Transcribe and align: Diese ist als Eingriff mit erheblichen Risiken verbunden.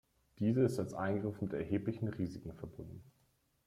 Diese 0.39 0.61
ist 0.61 0.79
als 0.79 0.95
Eingriff 0.95 1.41
mit 1.41 1.53
erheblichen 1.53 2.07
Risiken 2.07 2.53
verbunden. 2.55 3.03